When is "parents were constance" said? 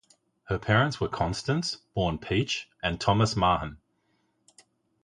0.57-1.75